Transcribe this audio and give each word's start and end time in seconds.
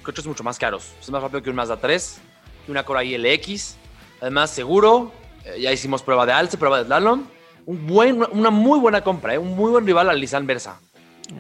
coches 0.03 0.27
mucho 0.27 0.43
más 0.45 0.59
caros. 0.59 0.93
Es 1.01 1.11
más 1.11 1.23
rápido 1.23 1.43
que 1.43 1.51
un 1.51 1.57
Mazda 1.57 1.77
3, 1.79 2.19
que 2.65 2.73
una 2.73 2.85
Cora 2.85 3.03
LX. 3.03 3.77
Además, 4.21 4.51
seguro. 4.51 5.13
Eh, 5.45 5.61
ya 5.61 5.73
hicimos 5.73 6.03
prueba 6.03 6.27
de 6.27 6.33
alce, 6.33 6.59
prueba 6.59 6.79
de 6.79 6.85
slalom. 6.87 7.27
Un 7.67 7.87
buen, 7.87 8.23
una 8.33 8.51
muy 8.51 8.79
buena 8.79 9.03
compra, 9.03 9.35
¿eh? 9.35 9.39
un 9.39 9.57
muy 9.57 9.71
buen 9.71 9.87
rival 9.87 10.09
al 10.09 10.21
Nissan 10.21 10.47
Versa. 10.47 10.79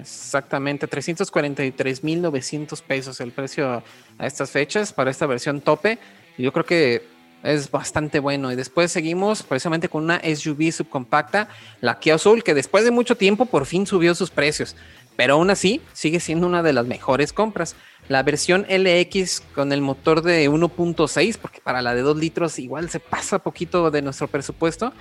Exactamente, 0.00 0.89
343.900 0.89 2.83
pesos 2.83 3.20
el 3.20 3.30
precio 3.30 3.84
a 4.18 4.27
estas 4.27 4.51
fechas 4.51 4.92
para 4.92 5.11
esta 5.11 5.27
versión 5.27 5.61
tope. 5.61 6.01
Yo 6.36 6.52
creo 6.52 6.64
que 6.64 7.17
es 7.42 7.70
bastante 7.70 8.18
bueno. 8.18 8.52
Y 8.52 8.57
después 8.57 8.92
seguimos 8.92 9.42
precisamente 9.42 9.89
con 9.89 10.05
una 10.05 10.20
SUV 10.20 10.73
subcompacta, 10.73 11.48
la 11.80 11.98
Kia 11.98 12.18
Soul, 12.18 12.42
que 12.42 12.55
después 12.55 12.84
de 12.84 12.90
mucho 12.90 13.17
tiempo 13.17 13.46
por 13.46 13.67
fin 13.67 13.86
subió 13.86 14.14
sus 14.14 14.30
precios. 14.30 14.77
Pero 15.17 15.34
aún 15.34 15.48
así 15.51 15.80
sigue 15.92 16.20
siendo 16.20 16.46
una 16.46 16.63
de 16.63 16.73
las 16.73 16.86
mejores 16.86 17.33
compras. 17.33 17.77
La 18.08 18.22
versión 18.22 18.67
LX 18.68 19.42
con 19.55 19.72
el 19.72 19.80
motor 19.80 20.22
de 20.22 20.48
1.6, 20.48 21.39
porque 21.39 21.61
para 21.61 21.83
la 21.83 21.94
de 21.94 22.02
2 22.02 22.17
litros 22.17 22.58
igual 22.61 22.89
se 22.89 23.00
pasa 23.00 23.40
poquito 23.40 23.90
de 23.90 24.00
nuestro 24.00 24.28
presupuesto, 24.28 24.92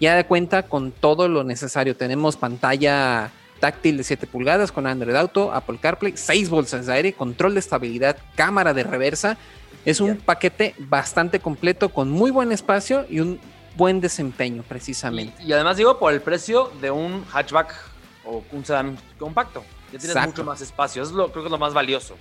ya 0.00 0.26
cuenta 0.26 0.64
con 0.64 0.92
todo 0.92 1.28
lo 1.28 1.44
necesario. 1.44 1.96
Tenemos 1.96 2.36
pantalla 2.36 3.30
táctil 3.58 3.96
de 3.96 4.04
7 4.04 4.26
pulgadas 4.26 4.70
con 4.70 4.86
Android 4.86 5.14
Auto, 5.14 5.52
Apple 5.52 5.78
CarPlay, 5.80 6.14
6 6.16 6.50
bolsas 6.50 6.86
de 6.86 6.92
aire, 6.92 7.12
control 7.14 7.54
de 7.54 7.60
estabilidad, 7.60 8.18
cámara 8.34 8.74
de 8.74 8.82
reversa. 8.82 9.38
Es 9.86 10.00
un 10.00 10.18
paquete 10.18 10.74
bastante 10.78 11.40
completo 11.40 11.88
con 11.88 12.10
muy 12.10 12.30
buen 12.30 12.52
espacio 12.52 13.06
y 13.08 13.20
un 13.20 13.40
buen 13.76 14.00
desempeño 14.02 14.62
precisamente. 14.68 15.42
Y, 15.42 15.52
además 15.52 15.78
digo 15.78 15.98
por 15.98 16.12
el 16.12 16.20
precio 16.20 16.70
de 16.82 16.90
un 16.90 17.24
hatchback 17.32 17.74
o 18.26 18.44
un 18.52 18.64
sedán 18.64 18.98
compacto. 19.18 19.64
Ya 19.90 19.98
tienes 19.98 20.26
mucho 20.26 20.44
más 20.44 20.60
espacio. 20.60 21.02
Es 21.02 21.10
lo, 21.12 21.30
creo 21.32 21.44
que 21.44 21.48
es 21.48 21.52
lo 21.52 21.58
más 21.58 21.72
valioso 21.72 22.16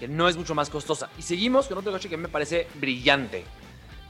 que 0.00 0.08
no 0.08 0.28
es 0.28 0.36
mucho 0.36 0.54
más 0.54 0.70
costosa. 0.70 1.10
Y 1.18 1.22
seguimos 1.22 1.68
con 1.68 1.76
otro 1.76 1.92
coche 1.92 2.08
que 2.08 2.16
me 2.16 2.28
parece 2.28 2.66
brillante, 2.76 3.44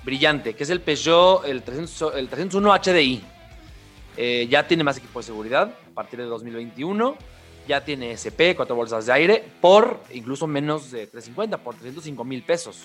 brillante, 0.05 0.55
que 0.55 0.62
es 0.62 0.71
el 0.71 0.81
Peugeot, 0.81 1.45
el, 1.45 1.62
301 1.62 2.78
HDI. 2.78 3.21
Eh, 4.17 4.47
ya 4.49 4.67
tiene 4.67 4.84
más 4.84 4.99
equipo 4.99 5.19
de 5.19 5.27
seguridad 5.27 5.75
a 5.91 5.95
partir 5.95 6.21
de 6.21 6.27
2021. 6.27 7.17
Ya 7.67 7.84
tiene 7.84 8.12
SP, 8.15 8.55
cuatro 8.55 8.77
bolsas 8.77 9.06
de 9.06 9.12
aire, 9.12 9.45
por 9.61 10.01
incluso 10.12 10.47
menos 10.47 10.93
de 10.93 11.09
350, 11.09 11.59
por 11.59 11.75
305 11.75 12.25
mil 12.25 12.43
pesos. 12.45 12.84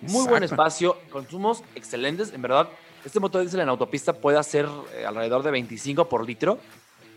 Muy 0.00 0.26
buen 0.26 0.42
espacio, 0.42 0.98
consumos 1.10 1.62
excelentes. 1.76 2.32
En 2.32 2.42
verdad, 2.42 2.68
este 3.04 3.20
motor 3.20 3.42
diésel 3.42 3.60
en 3.60 3.68
autopista 3.68 4.12
puede 4.12 4.36
hacer 4.36 4.68
eh, 4.94 5.06
alrededor 5.06 5.44
de 5.44 5.52
25 5.52 6.08
por 6.08 6.26
litro. 6.26 6.58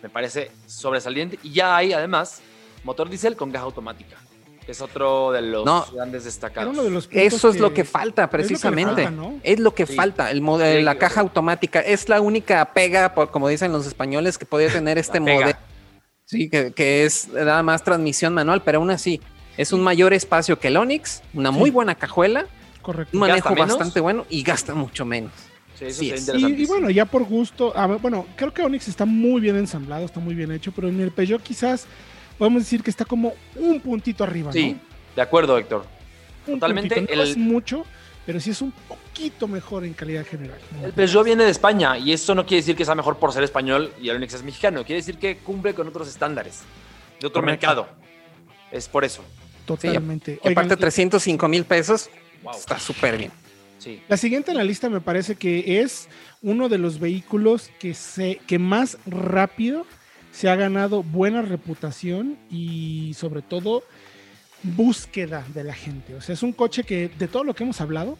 Me 0.03 0.09
parece 0.09 0.51
sobresaliente. 0.67 1.39
Y 1.41 1.53
ya 1.53 1.75
hay 1.75 1.93
además 1.93 2.41
motor 2.83 3.09
diésel 3.09 3.35
con 3.35 3.51
caja 3.51 3.65
automática 3.65 4.17
es 4.67 4.81
otro 4.81 5.31
de 5.31 5.41
los 5.41 5.91
grandes 5.93 6.23
destacados. 6.23 6.75
Eso 7.11 7.49
es 7.49 7.59
lo 7.59 7.73
que 7.73 7.85
falta, 7.85 8.29
precisamente. 8.29 9.07
Es 9.43 9.59
lo 9.59 9.73
que 9.73 9.85
falta, 9.85 10.31
el 10.31 10.41
modelo, 10.41 10.81
la 10.81 10.97
caja 10.97 11.21
automática. 11.21 11.79
Es 11.79 12.09
la 12.09 12.21
única 12.21 12.73
pega, 12.73 13.13
como 13.13 13.47
dicen 13.47 13.71
los 13.71 13.85
españoles, 13.85 14.37
que 14.37 14.45
podría 14.45 14.71
tener 14.71 14.97
este 15.05 15.19
modelo. 15.19 15.53
Sí, 16.25 16.49
que, 16.49 17.05
es 17.05 17.29
nada 17.29 17.61
más 17.61 17.83
transmisión 17.83 18.33
manual, 18.33 18.63
pero 18.63 18.79
aún 18.79 18.89
así 18.89 19.21
es 19.57 19.71
un 19.71 19.83
mayor 19.83 20.11
espacio 20.13 20.59
que 20.59 20.69
el 20.69 20.77
Onix, 20.77 21.21
una 21.33 21.51
muy 21.51 21.69
buena 21.69 21.95
cajuela, 21.95 22.47
Correcto. 22.81 23.15
un 23.15 23.19
manejo 23.21 23.55
bastante 23.55 23.99
bueno 23.99 24.25
y 24.29 24.41
gasta 24.41 24.73
mucho 24.73 25.05
menos. 25.05 25.31
Sí, 25.77 26.09
eso 26.09 26.37
y, 26.37 26.45
y, 26.45 26.65
bueno, 26.65 26.89
ya 26.89 27.05
por 27.05 27.25
gusto, 27.25 27.73
bueno, 28.01 28.25
creo 28.37 28.53
que 28.53 28.63
Onix 28.63 28.87
está 28.87 29.05
muy 29.05 29.41
bien 29.41 29.57
ensamblado, 29.57 30.05
está 30.05 30.19
muy 30.19 30.33
bien 30.33 30.51
hecho, 30.51 30.71
pero 30.71 30.87
en 30.87 30.99
el 31.01 31.11
Peugeot 31.11 31.43
quizás 31.43 31.85
podemos 32.37 32.63
decir 32.63 32.83
que 32.83 32.89
está 32.89 33.05
como 33.05 33.33
un 33.55 33.79
puntito 33.79 34.23
arriba. 34.23 34.51
Sí, 34.51 34.77
de 35.15 35.21
acuerdo, 35.21 35.57
Héctor. 35.57 35.85
Totalmente. 36.45 37.01
No 37.01 37.23
es 37.23 37.37
mucho, 37.37 37.85
pero 38.25 38.39
sí 38.39 38.51
es 38.51 38.61
un 38.61 38.71
poquito 38.71 39.47
mejor 39.47 39.85
en 39.85 39.93
calidad 39.93 40.25
general. 40.25 40.59
El 40.83 40.93
Peugeot 40.93 41.25
viene 41.25 41.43
de 41.43 41.51
España 41.51 41.97
y 41.97 42.11
eso 42.11 42.35
no 42.35 42.45
quiere 42.45 42.61
decir 42.61 42.75
que 42.75 42.85
sea 42.85 42.95
mejor 42.95 43.17
por 43.17 43.31
ser 43.31 43.43
español 43.43 43.91
y 44.01 44.09
el 44.09 44.17
Onix 44.17 44.33
es 44.33 44.43
mexicano. 44.43 44.83
Quiere 44.83 45.01
decir 45.01 45.17
que 45.17 45.37
cumple 45.37 45.73
con 45.73 45.87
otros 45.87 46.07
estándares 46.07 46.61
de 47.19 47.27
otro 47.27 47.41
mercado. 47.41 47.87
Es 48.71 48.87
por 48.87 49.05
eso. 49.05 49.23
Totalmente. 49.65 50.39
Sí, 50.43 50.49
aparte, 50.49 50.77
305 50.77 51.47
mil 51.47 51.65
pesos 51.65 52.09
está 52.55 52.77
súper 52.79 53.17
bien. 53.17 53.31
Sí. 53.79 54.01
La 54.07 54.17
siguiente 54.17 54.51
en 54.51 54.57
la 54.57 54.63
lista 54.63 54.89
me 54.89 55.01
parece 55.01 55.35
que 55.35 55.81
es 55.81 56.07
uno 56.41 56.69
de 56.69 56.77
los 56.77 56.99
vehículos 56.99 57.71
que, 57.79 57.93
se, 57.93 58.39
que 58.47 58.59
más 58.59 58.97
rápido 59.05 59.85
se 60.35 60.49
ha 60.49 60.55
ganado 60.57 61.01
buena 61.01 61.41
reputación 61.41 62.37
y 62.51 63.13
sobre 63.13 63.41
todo 63.41 63.83
búsqueda 64.63 65.45
de 65.53 65.63
la 65.63 65.73
gente. 65.73 66.13
O 66.13 66.21
sea, 66.21 66.33
es 66.33 66.43
un 66.43 66.51
coche 66.51 66.83
que 66.83 67.07
de 67.07 67.29
todo 67.29 67.45
lo 67.45 67.53
que 67.53 67.63
hemos 67.63 67.79
hablado, 67.79 68.17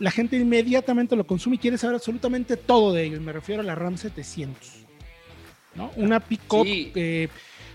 la 0.00 0.10
gente 0.10 0.36
inmediatamente 0.36 1.14
lo 1.14 1.24
consume 1.24 1.54
y 1.54 1.58
quiere 1.60 1.78
saber 1.78 1.94
absolutamente 1.94 2.56
todo 2.56 2.92
de 2.92 3.04
ello. 3.04 3.18
Y 3.18 3.20
me 3.20 3.32
refiero 3.32 3.60
a 3.60 3.64
la 3.64 3.76
RAM 3.76 3.96
700. 3.96 4.58
¿no? 5.76 5.92
Una 5.94 6.18
pick-up 6.18 6.66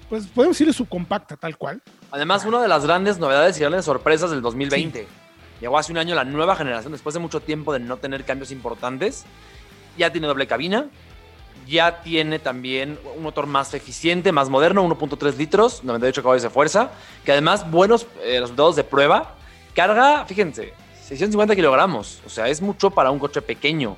pues 0.10 0.26
podemos 0.28 0.56
decirle 0.56 0.74
subcompacta, 0.74 1.38
tal 1.38 1.56
cual. 1.56 1.82
Además, 2.12 2.44
una 2.44 2.62
de 2.62 2.68
las 2.68 2.84
grandes 2.84 3.20
novedades 3.20 3.56
y 3.58 3.62
grandes 3.62 3.86
sorpresas 3.86 4.32
del 4.32 4.42
2020. 4.42 5.08
Llegó 5.62 5.78
hace 5.78 5.92
un 5.92 6.00
año 6.00 6.16
la 6.16 6.26
nueva 6.26 6.56
generación, 6.56 6.92
después 6.92 7.14
de 7.14 7.20
mucho 7.20 7.40
tiempo 7.40 7.72
de 7.72 7.80
no 7.80 7.98
tener 7.98 8.26
cambios 8.26 8.52
importantes. 8.52 9.26
Ya 9.98 10.12
tiene 10.12 10.28
doble 10.28 10.48
cabina, 10.48 10.90
ya 11.70 12.02
tiene 12.02 12.40
también 12.40 13.00
un 13.16 13.24
motor 13.24 13.46
más 13.46 13.74
eficiente, 13.74 14.32
más 14.32 14.50
moderno, 14.50 14.84
1.3 14.84 15.38
litros, 15.38 15.84
98 15.84 16.24
caballos 16.24 16.44
de 16.44 16.50
fuerza, 16.50 16.92
que 17.24 17.32
además 17.32 17.70
buenos 17.70 18.08
eh, 18.24 18.40
resultados 18.42 18.76
de 18.76 18.84
prueba. 18.84 19.36
Carga, 19.74 20.26
fíjense, 20.26 20.74
650 21.04 21.56
kilogramos, 21.56 22.22
o 22.26 22.30
sea, 22.30 22.48
es 22.48 22.62
mucho 22.62 22.90
para 22.90 23.12
un 23.12 23.20
coche 23.20 23.42
pequeño. 23.42 23.96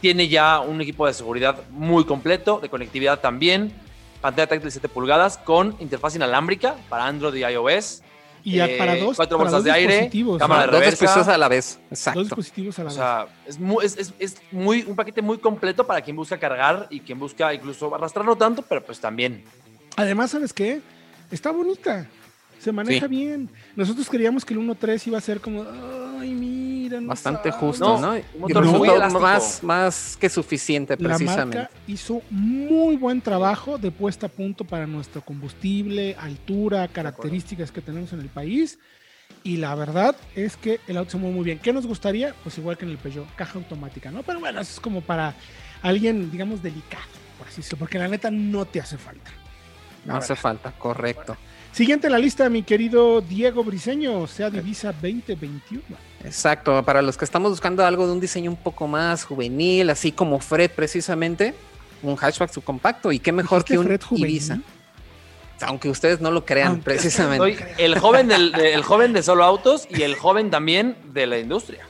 Tiene 0.00 0.28
ya 0.28 0.60
un 0.60 0.80
equipo 0.80 1.06
de 1.06 1.14
seguridad 1.14 1.62
muy 1.70 2.04
completo, 2.04 2.60
de 2.60 2.68
conectividad 2.68 3.20
también, 3.20 3.72
pantalla 4.20 4.46
táctil 4.46 4.66
de 4.66 4.70
7 4.70 4.88
pulgadas 4.88 5.38
con 5.38 5.76
interfaz 5.80 6.14
inalámbrica 6.14 6.76
para 6.88 7.06
Android 7.06 7.34
y 7.34 7.44
iOS. 7.44 8.02
Y 8.44 8.58
Eh, 8.60 8.76
para 8.78 8.96
dos, 8.96 9.16
cuatro 9.16 9.38
para 9.38 9.50
bolsas 9.50 9.58
dos 9.58 9.64
de 9.64 9.70
aire, 9.70 9.92
dispositivos, 9.94 10.38
cámara 10.38 10.60
¿no? 10.60 10.66
de 10.66 10.72
Dos 10.72 10.80
reversa. 10.80 11.02
dispositivos 11.04 11.28
a 11.34 11.38
la 11.38 11.48
vez. 11.48 11.78
Dos 11.90 11.98
Exacto. 11.98 12.20
dispositivos 12.20 12.78
a 12.78 12.82
la 12.82 12.86
O 12.86 12.90
vez. 12.90 12.96
sea, 12.96 13.26
es, 13.46 13.58
muy, 13.60 13.84
es, 13.84 13.96
es- 13.98 14.14
es 14.18 14.36
muy, 14.50 14.82
un 14.82 14.96
paquete 14.96 15.22
muy 15.22 15.38
completo 15.38 15.86
para 15.86 16.00
quien 16.00 16.16
busca 16.16 16.38
cargar 16.38 16.86
y 16.90 17.00
quien 17.00 17.18
busca 17.18 17.54
incluso 17.54 17.94
arrastrar 17.94 18.24
no 18.26 18.34
tanto, 18.36 18.62
pero 18.62 18.82
pues 18.84 18.98
también. 19.00 19.44
Además, 19.96 20.30
¿sabes 20.32 20.52
qué? 20.52 20.80
Está 21.30 21.50
bonita. 21.52 22.08
Se 22.58 22.72
maneja 22.72 23.06
Sí. 23.06 23.10
bien. 23.10 23.48
Nosotros 23.76 24.08
creíamos 24.08 24.44
que 24.44 24.54
el 24.54 24.60
1.3 24.60 25.06
iba 25.06 25.18
a 25.18 25.20
ser 25.20 25.40
como, 25.40 25.64
ay, 26.20 26.30
mira, 26.34 26.61
Bastante 27.00 27.50
sabes". 27.50 27.56
justo, 27.60 27.98
No, 27.98 28.00
¿no? 28.00 28.20
un 28.38 28.86
elástico. 28.96 29.20
más, 29.20 29.62
más 29.62 30.16
que 30.20 30.28
suficiente, 30.28 30.96
La 30.98 31.08
precisamente. 31.16 31.58
marca 31.58 31.70
hizo 31.86 32.22
muy 32.30 32.96
buen 32.96 33.20
trabajo 33.20 33.78
de 33.78 33.90
puesta 33.90 34.26
a 34.26 34.28
punto 34.28 34.64
para 34.64 34.86
nuestro 34.86 35.20
combustible, 35.22 36.16
altura, 36.18 36.88
características 36.88 37.70
que 37.72 37.80
tenemos 37.80 38.12
en 38.12 38.20
el 38.20 38.28
país. 38.28 38.78
Y 39.44 39.56
la 39.56 39.74
verdad 39.74 40.14
es 40.36 40.56
que 40.56 40.78
el 40.86 40.96
auto 40.96 41.12
se 41.12 41.16
mueve 41.16 41.34
muy 41.34 41.44
bien. 41.44 41.58
¿Qué 41.58 41.72
nos 41.72 41.86
gustaría? 41.86 42.32
Pues 42.44 42.58
igual 42.58 42.78
que 42.78 42.84
en 42.84 42.92
el 42.92 42.98
Peugeot, 42.98 43.26
caja 43.34 43.58
automática, 43.58 44.10
¿no? 44.12 44.22
Pero 44.22 44.38
bueno, 44.38 44.60
eso 44.60 44.72
es 44.74 44.78
como 44.80 45.00
para 45.00 45.34
alguien, 45.82 46.30
digamos, 46.30 46.62
delicado, 46.62 47.02
por 47.38 47.48
así 47.48 47.56
decirlo, 47.56 47.78
porque 47.80 47.98
la 47.98 48.06
neta 48.06 48.30
no 48.30 48.64
te 48.66 48.80
hace 48.80 48.96
falta. 48.98 49.30
La 50.04 50.12
No 50.12 50.18
hace 50.18 50.28
verdad. 50.34 50.42
falta, 50.42 50.72
correcto. 50.72 51.36
Siguiente 51.72 52.06
en 52.08 52.12
la 52.12 52.18
lista, 52.18 52.48
mi 52.50 52.62
querido 52.62 53.22
Diego 53.22 53.64
Briseño, 53.64 54.26
sea 54.26 54.50
Divisa 54.50 54.92
2021. 54.92 55.82
Exacto, 56.24 56.82
para 56.84 57.00
los 57.00 57.16
que 57.16 57.24
estamos 57.24 57.50
buscando 57.50 57.84
algo 57.84 58.06
de 58.06 58.12
un 58.12 58.20
diseño 58.20 58.50
un 58.50 58.56
poco 58.58 58.86
más 58.86 59.24
juvenil, 59.24 59.88
así 59.88 60.12
como 60.12 60.38
Fred 60.38 60.70
precisamente, 60.70 61.54
un 62.02 62.16
hatchback 62.16 62.52
subcompacto 62.52 63.10
y 63.10 63.18
qué 63.18 63.32
mejor 63.32 63.60
¿Dijiste 63.64 63.74
que 63.74 63.78
un 63.78 63.86
Fred 63.86 64.02
juvenil? 64.02 64.28
Ibiza. 64.30 64.58
Aunque 65.62 65.88
ustedes 65.88 66.20
no 66.20 66.30
lo 66.30 66.44
crean 66.44 66.68
Aunque- 66.68 66.84
precisamente. 66.84 67.38
Soy 67.56 67.64
el 67.78 67.98
joven, 67.98 68.28
del, 68.28 68.52
de- 68.52 68.74
el 68.74 68.82
joven 68.82 69.12
de 69.14 69.22
solo 69.22 69.42
autos 69.44 69.86
y 69.88 70.02
el 70.02 70.14
joven 70.16 70.50
también 70.50 70.96
de 71.14 71.26
la 71.26 71.38
industria. 71.38 71.86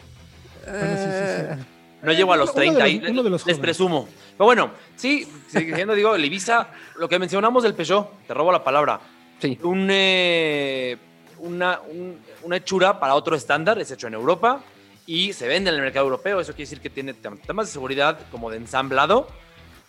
Bueno, 0.64 0.78
sí, 0.96 1.02
sí, 1.02 1.08
Eh, 1.10 1.56
sí. 1.58 1.64
No 2.02 2.12
llego 2.12 2.32
a 2.32 2.36
los 2.36 2.50
Uno 2.50 2.60
de 2.60 2.66
30 2.66 2.80
los- 2.84 2.92
y 2.92 3.10
uno 3.10 3.22
de 3.22 3.30
los 3.30 3.40
les 3.40 3.42
jóvenes. 3.56 3.60
presumo. 3.60 4.08
Pero 4.36 4.44
bueno, 4.44 4.70
sí, 4.96 5.26
siguiendo 5.48 5.94
digo, 5.94 6.14
el 6.14 6.24
Ibiza, 6.24 6.68
lo 6.98 7.08
que 7.08 7.18
mencionamos 7.18 7.62
del 7.64 7.74
Peugeot, 7.74 8.26
te 8.26 8.34
robo 8.34 8.52
la 8.52 8.62
palabra. 8.62 9.00
Sí, 9.42 9.58
Un, 9.62 9.88
eh, 9.90 10.96
una, 11.40 11.80
un- 11.80 12.18
una 12.44 12.56
hechura 12.56 13.00
para 13.00 13.14
otro 13.16 13.34
estándar, 13.36 13.78
es 13.80 13.90
hecho 13.90 14.06
en 14.06 14.14
Europa 14.14 14.62
y 15.04 15.32
se 15.32 15.48
vende 15.48 15.70
en 15.70 15.76
el 15.76 15.82
mercado 15.82 16.06
europeo. 16.06 16.38
Eso 16.40 16.52
quiere 16.52 16.62
decir 16.70 16.80
que 16.80 16.90
tiene 16.90 17.12
tem- 17.14 17.40
temas 17.42 17.66
de 17.66 17.72
seguridad 17.72 18.18
como 18.30 18.50
de 18.50 18.56
ensamblado 18.58 19.26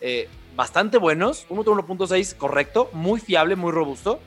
eh, 0.00 0.28
bastante 0.56 0.98
buenos. 0.98 1.46
Un 1.48 1.58
motor 1.58 1.76
1.6 1.86 2.34
correcto, 2.36 2.90
muy 2.92 3.20
fiable, 3.20 3.54
muy 3.56 3.70
robusto. 3.72 4.18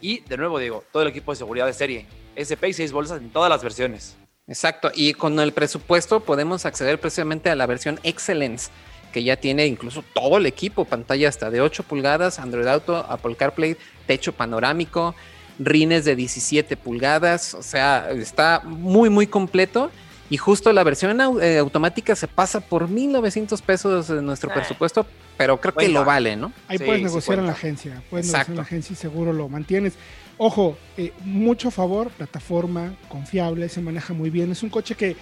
Y 0.00 0.20
de 0.20 0.36
nuevo 0.36 0.58
digo, 0.60 0.84
todo 0.92 1.02
el 1.02 1.08
equipo 1.08 1.32
de 1.32 1.36
seguridad 1.36 1.66
de 1.66 1.72
serie. 1.72 2.06
SP 2.38 2.68
y 2.68 2.72
6 2.72 2.92
bolsas 2.92 3.20
en 3.20 3.30
todas 3.30 3.50
las 3.50 3.62
versiones. 3.62 4.16
exacto. 4.46 4.92
Y 4.94 5.14
con 5.14 5.40
el 5.40 5.52
presupuesto 5.52 6.20
podemos 6.20 6.64
acceder 6.64 7.00
precisamente 7.00 7.50
a 7.50 7.56
la 7.56 7.66
versión 7.66 7.98
Excellence, 8.04 8.70
que 9.16 9.24
ya 9.24 9.38
tiene 9.38 9.66
incluso 9.66 10.04
todo 10.12 10.36
el 10.36 10.44
equipo, 10.44 10.84
pantalla 10.84 11.30
hasta 11.30 11.50
de 11.50 11.62
8 11.62 11.84
pulgadas, 11.84 12.38
Android 12.38 12.66
Auto, 12.66 12.94
Apple 12.98 13.34
CarPlay, 13.34 13.74
techo 14.06 14.34
panorámico, 14.34 15.14
rines 15.58 16.04
de 16.04 16.14
17 16.14 16.76
pulgadas, 16.76 17.54
o 17.54 17.62
sea, 17.62 18.10
está 18.10 18.60
muy, 18.62 19.08
muy 19.08 19.26
completo. 19.26 19.90
Y 20.28 20.36
justo 20.36 20.70
la 20.70 20.84
versión 20.84 21.18
eh, 21.40 21.56
automática 21.56 22.14
se 22.14 22.28
pasa 22.28 22.60
por 22.60 22.90
1.900 22.90 23.62
pesos 23.62 24.08
de 24.08 24.20
nuestro 24.20 24.50
Eh. 24.50 24.54
presupuesto, 24.54 25.06
pero 25.38 25.58
creo 25.62 25.72
que 25.72 25.88
lo 25.88 26.04
vale, 26.04 26.36
¿no? 26.36 26.52
Ahí 26.68 26.76
Sí, 26.76 26.84
puedes 26.84 27.02
negociar 27.04 27.38
en 27.38 27.46
la 27.46 27.52
agencia. 27.52 28.02
Puedes 28.10 28.26
Exacto. 28.26 28.50
negociar 28.50 28.52
en 28.52 28.56
la 28.56 28.62
agencia 28.64 28.92
y 28.92 28.96
seguro 28.96 29.32
lo 29.32 29.48
mantienes. 29.48 29.94
Ojo, 30.36 30.76
eh, 30.98 31.14
mucho 31.24 31.70
favor, 31.70 32.10
plataforma 32.10 32.94
confiable, 33.08 33.70
se 33.70 33.80
maneja 33.80 34.12
muy 34.12 34.28
bien. 34.28 34.52
Es 34.52 34.62
un 34.62 34.68
coche 34.68 34.94
que, 34.94 35.16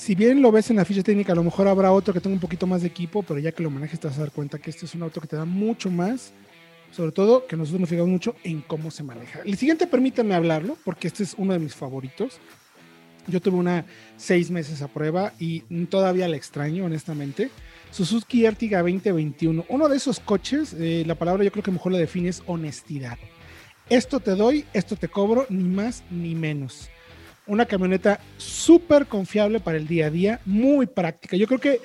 si 0.00 0.14
bien 0.14 0.40
lo 0.40 0.50
ves 0.50 0.70
en 0.70 0.76
la 0.76 0.86
ficha 0.86 1.02
técnica, 1.02 1.32
a 1.32 1.36
lo 1.36 1.44
mejor 1.44 1.68
habrá 1.68 1.92
otro 1.92 2.14
que 2.14 2.20
tenga 2.20 2.32
un 2.32 2.40
poquito 2.40 2.66
más 2.66 2.80
de 2.80 2.88
equipo, 2.88 3.22
pero 3.22 3.38
ya 3.38 3.52
que 3.52 3.62
lo 3.62 3.68
manejes 3.68 4.00
te 4.00 4.08
vas 4.08 4.16
a 4.16 4.20
dar 4.20 4.32
cuenta 4.32 4.58
que 4.58 4.70
este 4.70 4.86
es 4.86 4.94
un 4.94 5.02
auto 5.02 5.20
que 5.20 5.26
te 5.26 5.36
da 5.36 5.44
mucho 5.44 5.90
más. 5.90 6.32
Sobre 6.90 7.12
todo 7.12 7.46
que 7.46 7.54
nosotros 7.54 7.82
nos 7.82 7.90
fijamos 7.90 8.08
mucho 8.08 8.34
en 8.42 8.62
cómo 8.62 8.90
se 8.90 9.02
maneja. 9.02 9.40
El 9.44 9.58
siguiente, 9.58 9.86
permítanme 9.86 10.34
hablarlo, 10.34 10.78
porque 10.86 11.06
este 11.06 11.22
es 11.22 11.34
uno 11.36 11.52
de 11.52 11.58
mis 11.58 11.74
favoritos. 11.74 12.40
Yo 13.26 13.42
tuve 13.42 13.58
una 13.58 13.84
seis 14.16 14.50
meses 14.50 14.80
a 14.80 14.88
prueba 14.88 15.34
y 15.38 15.60
todavía 15.84 16.28
la 16.28 16.36
extraño, 16.36 16.86
honestamente. 16.86 17.50
Suzuki 17.90 18.46
Ertiga 18.46 18.78
2021. 18.78 19.66
Uno 19.68 19.88
de 19.90 19.98
esos 19.98 20.18
coches, 20.18 20.74
eh, 20.78 21.04
la 21.06 21.14
palabra 21.14 21.44
yo 21.44 21.52
creo 21.52 21.62
que 21.62 21.72
mejor 21.72 21.92
la 21.92 21.98
define 21.98 22.30
es 22.30 22.42
honestidad. 22.46 23.18
Esto 23.90 24.18
te 24.18 24.30
doy, 24.30 24.64
esto 24.72 24.96
te 24.96 25.08
cobro, 25.08 25.44
ni 25.50 25.64
más 25.64 26.04
ni 26.10 26.34
menos. 26.34 26.88
Una 27.50 27.66
camioneta 27.66 28.20
súper 28.36 29.06
confiable 29.06 29.58
para 29.58 29.76
el 29.76 29.88
día 29.88 30.06
a 30.06 30.10
día, 30.10 30.40
muy 30.46 30.86
práctica. 30.86 31.36
Yo 31.36 31.48
creo 31.48 31.58
que 31.58 31.80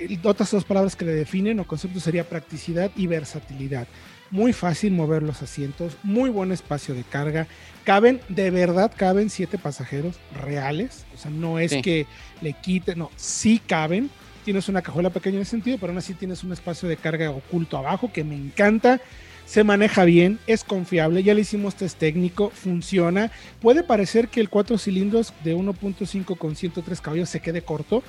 eh, 0.00 0.18
otras 0.24 0.50
dos 0.50 0.64
palabras 0.64 0.96
que 0.96 1.04
le 1.04 1.14
definen 1.14 1.60
o 1.60 1.64
conceptos 1.64 2.02
sería 2.02 2.28
practicidad 2.28 2.90
y 2.96 3.06
versatilidad. 3.06 3.86
Muy 4.32 4.52
fácil 4.52 4.90
mover 4.92 5.22
los 5.22 5.42
asientos, 5.42 5.96
muy 6.02 6.28
buen 6.28 6.50
espacio 6.50 6.92
de 6.92 7.04
carga. 7.04 7.46
Caben, 7.84 8.20
de 8.28 8.50
verdad, 8.50 8.90
caben 8.96 9.30
siete 9.30 9.58
pasajeros 9.58 10.16
reales. 10.42 11.06
O 11.14 11.18
sea, 11.18 11.30
no 11.30 11.60
es 11.60 11.70
Sí. 11.70 11.82
que 11.82 12.06
le 12.42 12.54
quite, 12.54 12.96
no, 12.96 13.12
sí 13.14 13.60
caben. 13.64 14.10
Tienes 14.44 14.68
una 14.68 14.82
cajuela 14.82 15.10
pequeña 15.10 15.36
en 15.36 15.42
ese 15.42 15.52
sentido, 15.52 15.78
pero 15.78 15.92
aún 15.92 15.98
así 15.98 16.14
tienes 16.14 16.42
un 16.42 16.52
espacio 16.52 16.88
de 16.88 16.96
carga 16.96 17.30
oculto 17.30 17.78
abajo 17.78 18.12
que 18.12 18.24
me 18.24 18.34
encanta. 18.34 19.00
Se 19.46 19.62
maneja 19.62 20.04
bien, 20.04 20.40
es 20.48 20.64
confiable, 20.64 21.22
ya 21.22 21.32
le 21.32 21.42
hicimos 21.42 21.76
test 21.76 21.98
técnico, 21.98 22.50
funciona. 22.50 23.30
Puede 23.60 23.84
parecer 23.84 24.28
que 24.28 24.40
el 24.40 24.50
4 24.50 24.76
cilindros 24.76 25.32
de 25.44 25.56
1.5 25.56 26.36
con 26.36 26.56
103 26.56 27.00
caballos 27.00 27.28
se 27.28 27.40
quede 27.40 27.62
corto, 27.62 28.02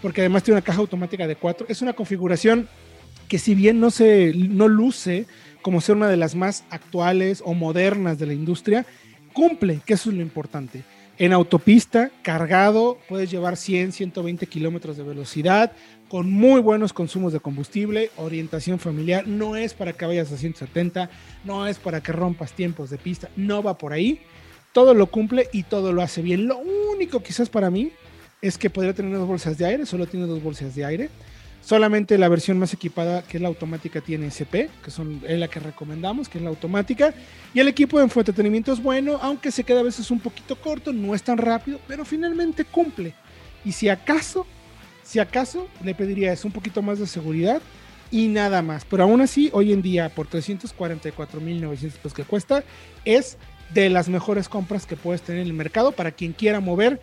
porque 0.00 0.22
además 0.22 0.42
tiene 0.42 0.56
una 0.56 0.64
caja 0.64 0.80
automática 0.80 1.26
de 1.26 1.36
4. 1.36 1.66
Es 1.68 1.82
una 1.82 1.92
configuración 1.92 2.68
que 3.28 3.38
si 3.38 3.54
bien 3.54 3.78
no, 3.80 3.90
se, 3.90 4.32
no 4.34 4.66
luce 4.66 5.26
como 5.60 5.82
ser 5.82 5.96
una 5.96 6.08
de 6.08 6.16
las 6.16 6.34
más 6.34 6.64
actuales 6.70 7.42
o 7.44 7.52
modernas 7.52 8.18
de 8.18 8.26
la 8.26 8.32
industria, 8.32 8.86
cumple, 9.34 9.80
que 9.84 9.94
eso 9.94 10.08
es 10.08 10.16
lo 10.16 10.22
importante. 10.22 10.84
En 11.20 11.32
autopista, 11.32 12.12
cargado, 12.22 12.96
puedes 13.08 13.28
llevar 13.28 13.56
100, 13.56 13.90
120 13.90 14.46
kilómetros 14.46 14.96
de 14.96 15.02
velocidad, 15.02 15.72
con 16.08 16.30
muy 16.30 16.60
buenos 16.60 16.92
consumos 16.92 17.32
de 17.32 17.40
combustible, 17.40 18.12
orientación 18.16 18.78
familiar, 18.78 19.26
no 19.26 19.56
es 19.56 19.74
para 19.74 19.92
que 19.92 20.06
vayas 20.06 20.30
a 20.30 20.36
170, 20.36 21.10
no 21.44 21.66
es 21.66 21.78
para 21.78 22.00
que 22.00 22.12
rompas 22.12 22.52
tiempos 22.52 22.88
de 22.90 22.98
pista, 22.98 23.30
no 23.34 23.64
va 23.64 23.76
por 23.76 23.92
ahí, 23.92 24.20
todo 24.72 24.94
lo 24.94 25.08
cumple 25.08 25.48
y 25.52 25.64
todo 25.64 25.92
lo 25.92 26.02
hace 26.02 26.22
bien. 26.22 26.46
Lo 26.46 26.58
único 26.58 27.20
quizás 27.20 27.48
para 27.48 27.68
mí 27.68 27.90
es 28.40 28.56
que 28.56 28.70
podría 28.70 28.94
tener 28.94 29.12
dos 29.18 29.26
bolsas 29.26 29.58
de 29.58 29.66
aire, 29.66 29.86
solo 29.86 30.06
tiene 30.06 30.26
dos 30.26 30.40
bolsas 30.40 30.76
de 30.76 30.84
aire. 30.84 31.10
Solamente 31.68 32.16
la 32.16 32.30
versión 32.30 32.58
más 32.58 32.72
equipada, 32.72 33.20
que 33.24 33.36
es 33.36 33.42
la 33.42 33.48
automática, 33.48 34.00
tiene 34.00 34.28
SP, 34.32 34.72
que 34.82 34.90
son, 34.90 35.20
es 35.28 35.38
la 35.38 35.48
que 35.48 35.60
recomendamos, 35.60 36.26
que 36.26 36.38
es 36.38 36.42
la 36.42 36.48
automática. 36.48 37.12
Y 37.52 37.60
el 37.60 37.68
equipo 37.68 37.98
de 37.98 38.04
entretenimiento 38.04 38.72
es 38.72 38.82
bueno, 38.82 39.18
aunque 39.20 39.52
se 39.52 39.64
queda 39.64 39.80
a 39.80 39.82
veces 39.82 40.10
un 40.10 40.18
poquito 40.18 40.56
corto, 40.56 40.94
no 40.94 41.14
es 41.14 41.22
tan 41.22 41.36
rápido, 41.36 41.78
pero 41.86 42.06
finalmente 42.06 42.64
cumple. 42.64 43.12
Y 43.66 43.72
si 43.72 43.90
acaso, 43.90 44.46
si 45.02 45.18
acaso, 45.18 45.68
le 45.84 45.94
pediría 45.94 46.32
es 46.32 46.42
un 46.46 46.52
poquito 46.52 46.80
más 46.80 47.00
de 47.00 47.06
seguridad 47.06 47.60
y 48.10 48.28
nada 48.28 48.62
más. 48.62 48.86
Pero 48.86 49.02
aún 49.02 49.20
así, 49.20 49.50
hoy 49.52 49.74
en 49.74 49.82
día, 49.82 50.08
por 50.08 50.26
344.900 50.26 51.78
pesos 51.78 52.14
que 52.14 52.24
cuesta, 52.24 52.64
es 53.04 53.36
de 53.74 53.90
las 53.90 54.08
mejores 54.08 54.48
compras 54.48 54.86
que 54.86 54.96
puedes 54.96 55.20
tener 55.20 55.42
en 55.42 55.48
el 55.48 55.52
mercado 55.52 55.92
para 55.92 56.12
quien 56.12 56.32
quiera 56.32 56.60
mover 56.60 56.98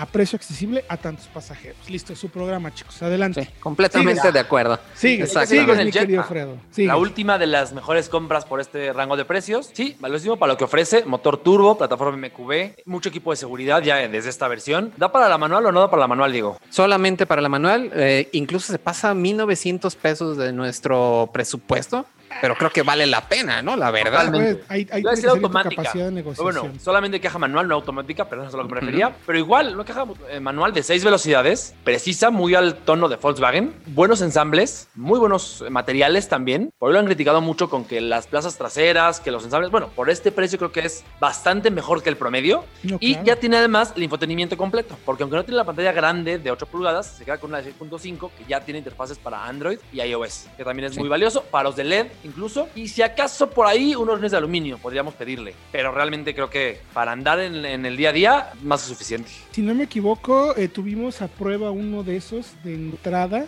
a 0.00 0.06
precio 0.06 0.36
accesible 0.36 0.84
a 0.88 0.96
tantos 0.96 1.26
pasajeros. 1.26 1.76
Listo, 1.90 2.14
su 2.14 2.28
programa, 2.28 2.72
chicos. 2.72 3.02
Adelante. 3.02 3.44
Sí, 3.46 3.50
completamente 3.58 4.20
Sigue. 4.20 4.32
de 4.32 4.38
acuerdo. 4.38 4.78
Sigue, 4.94 5.24
Exactamente. 5.24 5.72
sigue, 5.72 5.80
El 5.80 5.86
mi 5.86 5.92
querido. 5.92 6.22
Fredo. 6.22 6.56
Sigue. 6.70 6.86
La 6.86 6.96
última 6.96 7.36
de 7.36 7.48
las 7.48 7.72
mejores 7.72 8.08
compras 8.08 8.44
por 8.44 8.60
este 8.60 8.92
rango 8.92 9.16
de 9.16 9.24
precios. 9.24 9.70
Sí, 9.72 9.96
valiosísimo 9.98 10.36
para 10.36 10.52
lo 10.52 10.56
que 10.56 10.62
ofrece. 10.62 11.04
Motor 11.04 11.38
turbo, 11.38 11.76
plataforma 11.76 12.16
MQB, 12.28 12.76
mucho 12.84 13.08
equipo 13.08 13.32
de 13.32 13.38
seguridad 13.38 13.82
ya 13.82 13.96
desde 14.08 14.30
esta 14.30 14.46
versión. 14.46 14.92
¿Da 14.96 15.10
para 15.10 15.28
la 15.28 15.36
manual 15.36 15.66
o 15.66 15.72
no 15.72 15.80
da 15.80 15.90
para 15.90 16.00
la 16.02 16.06
manual, 16.08 16.30
Diego? 16.30 16.58
Solamente 16.70 17.26
para 17.26 17.42
la 17.42 17.48
manual, 17.48 17.90
eh, 17.92 18.28
incluso 18.30 18.70
se 18.72 18.78
pasa 18.78 19.12
1.900 19.14 19.96
pesos 19.96 20.36
de 20.36 20.52
nuestro 20.52 21.28
presupuesto. 21.32 22.06
Pero 22.40 22.54
creo 22.56 22.70
que 22.70 22.82
vale 22.82 23.06
la 23.06 23.28
pena, 23.28 23.62
¿no? 23.62 23.76
La 23.76 23.90
verdad. 23.90 24.30
Pues, 24.30 24.58
hay, 24.68 24.86
hay 24.90 25.02
que 25.02 25.26
automática. 25.28 25.82
capacidad 25.82 26.04
de 26.04 26.10
Pero 26.10 26.14
negociación. 26.14 26.62
bueno, 26.70 26.80
solamente 26.80 27.20
caja 27.20 27.38
manual, 27.38 27.68
no 27.68 27.74
automática, 27.74 28.28
perdón, 28.28 28.46
eso 28.46 28.56
es 28.56 28.60
a 28.60 28.62
lo 28.62 28.68
que 28.68 28.74
me 28.74 28.80
refería. 28.80 29.14
Pero 29.26 29.38
igual, 29.38 29.74
una 29.74 29.84
caja 29.84 30.04
eh, 30.30 30.40
manual 30.40 30.72
de 30.72 30.82
seis 30.82 31.04
velocidades, 31.04 31.74
precisa, 31.84 32.30
muy 32.30 32.54
al 32.54 32.76
tono 32.76 33.08
de 33.08 33.16
Volkswagen, 33.16 33.74
buenos 33.86 34.20
ensambles, 34.22 34.88
muy 34.94 35.18
buenos 35.18 35.62
eh, 35.66 35.70
materiales 35.70 36.28
también. 36.28 36.72
Por 36.78 36.88
ahí 36.90 36.94
lo 36.94 37.00
han 37.00 37.06
criticado 37.06 37.40
mucho 37.40 37.68
con 37.70 37.84
que 37.84 38.00
las 38.00 38.26
plazas 38.26 38.56
traseras, 38.56 39.20
que 39.20 39.30
los 39.30 39.44
ensambles, 39.44 39.70
bueno, 39.70 39.88
por 39.94 40.10
este 40.10 40.32
precio 40.32 40.58
creo 40.58 40.72
que 40.72 40.80
es 40.80 41.04
bastante 41.20 41.70
mejor 41.70 42.02
que 42.02 42.08
el 42.10 42.16
promedio. 42.16 42.64
No, 42.82 42.98
Y 43.00 43.12
claro. 43.14 43.26
ya 43.26 43.36
tiene 43.36 43.56
además 43.56 43.92
el 43.96 44.02
infotenimiento 44.02 44.56
completo, 44.56 44.96
porque 45.04 45.22
aunque 45.22 45.36
no 45.36 45.44
tiene 45.44 45.56
la 45.56 45.64
pantalla 45.64 45.92
grande 45.92 46.38
de 46.38 46.50
8 46.50 46.66
pulgadas, 46.66 47.06
se 47.18 47.24
queda 47.24 47.38
con 47.38 47.50
una 47.50 47.62
de 47.62 47.72
6.5 47.72 48.30
que 48.36 48.44
ya 48.48 48.60
tiene 48.60 48.78
interfaces 48.78 49.18
para 49.18 49.44
Android 49.44 49.78
y 49.92 50.00
iOS, 50.00 50.46
que 50.56 50.64
también 50.64 50.86
es 50.86 50.94
Sí. 50.94 51.00
muy 51.00 51.08
valioso, 51.08 51.42
para 51.42 51.64
los 51.64 51.76
de 51.76 51.84
LED 51.84 52.06
incluso. 52.24 52.68
Y 52.74 52.88
si 52.88 53.02
acaso 53.02 53.50
por 53.50 53.66
ahí 53.66 53.94
unos 53.94 54.16
rines 54.16 54.32
de 54.32 54.38
aluminio 54.38 54.78
podríamos 54.78 55.14
pedirle, 55.14 55.54
pero 55.72 55.92
realmente 55.92 56.34
creo 56.34 56.50
que 56.50 56.80
para 56.92 57.12
andar 57.12 57.40
en, 57.40 57.64
en 57.64 57.86
el 57.86 57.96
día 57.96 58.10
a 58.10 58.12
día, 58.12 58.50
más 58.62 58.82
que 58.82 58.88
suficiente. 58.88 59.30
Si 59.52 59.62
no 59.62 59.74
me 59.74 59.84
equivoco, 59.84 60.56
eh, 60.56 60.68
tuvimos 60.68 61.22
a 61.22 61.28
prueba 61.28 61.70
uno 61.70 62.02
de 62.02 62.16
esos 62.16 62.52
de 62.64 62.74
entrada. 62.74 63.46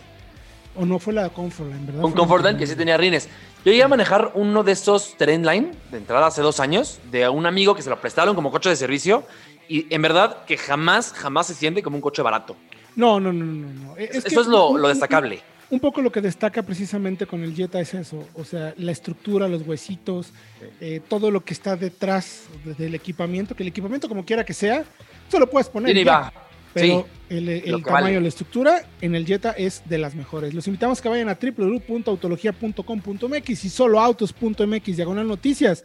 O 0.77 0.87
no 0.87 1.00
fue 1.00 1.12
la 1.12 1.29
Comfortline, 1.31 1.85
¿verdad? 1.85 2.03
La 2.05 2.15
Comfortline 2.15 2.57
que 2.57 2.67
sí 2.67 2.77
tenía 2.77 2.97
rines. 2.97 3.29
Yo 3.65 3.73
llegué 3.73 3.83
a 3.83 3.89
manejar 3.89 4.31
uno 4.35 4.62
de 4.62 4.73
esos 4.73 5.17
Terrain 5.17 5.45
Line 5.45 5.73
de 5.91 5.99
entrada 5.99 6.29
hace 6.29 6.43
dos 6.43 6.61
años, 6.61 7.00
de 7.11 7.29
un 7.29 7.45
amigo 7.45 7.75
que 7.75 7.83
se 7.83 7.91
lo 7.91 8.00
prestaron 8.00 8.37
como 8.37 8.53
coche 8.53 8.71
de 8.71 8.77
servicio. 8.77 9.25
Y 9.69 9.93
en 9.93 10.00
verdad 10.00 10.45
que 10.47 10.57
jamás, 10.57 11.12
jamás 11.12 11.49
se 11.49 11.55
siente 11.55 11.83
como 11.83 11.97
un 11.97 12.00
coche 12.00 12.23
barato. 12.23 12.57
No, 12.97 13.21
no, 13.21 13.33
no, 13.33 13.45
no. 13.45 13.69
no. 13.69 13.97
Es 13.97 14.25
Eso 14.25 14.29
que 14.29 14.41
es 14.41 14.47
lo, 14.47 14.89
destacable. 14.89 15.43
Un 15.71 15.79
poco 15.81 16.03
lo 16.03 16.11
que 16.11 16.21
destaca 16.21 16.62
precisamente 16.62 17.27
con 17.27 17.43
el 17.45 17.55
Jetta 17.55 17.81
es 17.81 17.95
eso, 17.95 18.27
o 18.35 18.45
sea, 18.45 18.75
la 18.77 18.91
estructura, 18.91 19.47
los 19.47 19.62
huesitos, 19.62 20.33
eh, 20.81 21.00
todo 21.09 21.31
lo 21.31 21.45
que 21.45 21.55
está 21.55 21.77
detrás 21.77 22.47
de- 22.65 22.75
del 22.75 22.97
equipamiento, 22.97 23.55
que 23.55 23.62
el 23.62 23.69
equipamiento 23.69 24.09
como 24.09 24.25
quiera 24.25 24.45
que 24.45 24.53
sea, 24.53 24.85
se 25.29 25.39
lo 25.39 25.49
puedes 25.49 25.69
poner. 25.69 25.97
Y 25.97 26.03
va. 26.05 26.33
Pero 26.73 27.07
Sí, 27.29 27.35
el, 27.35 27.83
tamaño, 27.85 28.05
vale. 28.05 28.21
la 28.21 28.29
estructura 28.29 28.85
en 29.00 29.17
el 29.17 29.27
Jetta 29.27 29.50
es 29.53 29.83
de 29.87 29.99
las 29.99 30.15
mejores. 30.15 30.55
Los 30.55 30.69
invitamos 30.69 31.00
a 31.00 31.03
que 31.03 31.09
vayan 31.09 31.29
a 31.29 31.37
www.autologia.com.mx 31.41 33.65
y 33.65 33.69
soloautos.mx, 33.71 34.97
diagonal 34.97 35.27
noticias. 35.27 35.83